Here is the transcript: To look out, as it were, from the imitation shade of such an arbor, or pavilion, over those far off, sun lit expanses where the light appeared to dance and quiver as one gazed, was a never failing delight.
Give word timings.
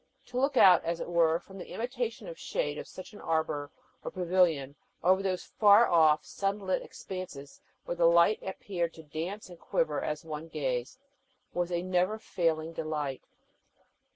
To 0.29 0.39
look 0.39 0.57
out, 0.57 0.83
as 0.83 0.99
it 0.99 1.07
were, 1.09 1.37
from 1.39 1.59
the 1.59 1.71
imitation 1.71 2.33
shade 2.33 2.79
of 2.79 2.87
such 2.87 3.13
an 3.13 3.21
arbor, 3.21 3.69
or 4.03 4.09
pavilion, 4.09 4.73
over 5.03 5.21
those 5.21 5.43
far 5.43 5.87
off, 5.87 6.25
sun 6.25 6.57
lit 6.57 6.81
expanses 6.81 7.61
where 7.85 7.93
the 7.97 8.07
light 8.07 8.39
appeared 8.41 8.95
to 8.95 9.03
dance 9.03 9.47
and 9.47 9.59
quiver 9.59 10.01
as 10.03 10.25
one 10.25 10.47
gazed, 10.47 10.97
was 11.53 11.71
a 11.71 11.83
never 11.83 12.17
failing 12.17 12.73
delight. 12.73 13.21